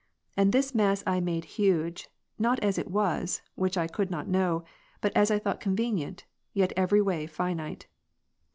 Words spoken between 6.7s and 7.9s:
every way finite.